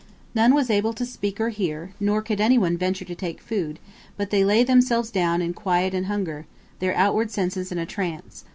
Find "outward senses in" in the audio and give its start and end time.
6.95-7.77